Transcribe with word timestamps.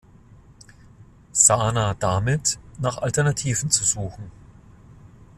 Saner 1.31 1.93
damit, 1.93 2.57
nach 2.79 2.97
Alternativen 2.97 3.69
zu 3.69 3.83
suchen. 3.83 4.31